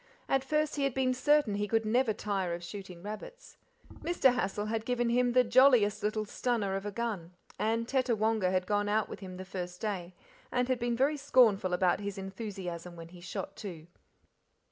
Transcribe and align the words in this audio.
At 0.27 0.43
first 0.43 0.77
he 0.77 0.83
had 0.83 0.95
been 0.95 1.13
certain 1.13 1.53
he 1.53 1.67
could 1.67 1.85
never 1.85 2.11
tire 2.11 2.55
of 2.55 2.63
shooting 2.63 3.03
rabbits. 3.03 3.57
Mr. 3.99 4.33
Hassal 4.33 4.65
had 4.65 4.83
given 4.83 5.09
him 5.09 5.33
the 5.33 5.43
"jolliest 5.43 6.01
little 6.01 6.25
stunner 6.25 6.75
of 6.75 6.87
a 6.87 6.91
gun," 6.91 7.33
and, 7.59 7.87
Tettawonga 7.87 8.49
had 8.49 8.65
gone 8.65 8.89
out 8.89 9.09
with 9.09 9.19
him 9.19 9.37
the 9.37 9.45
first 9.45 9.79
day; 9.79 10.15
and 10.51 10.67
had 10.69 10.79
been 10.79 10.95
very 10.97 11.17
scornful 11.17 11.71
about 11.71 11.99
his 11.99 12.17
enthusiasm 12.17 12.95
when 12.95 13.09
he 13.09 13.21
shot 13.21 13.55
two. 13.55 13.85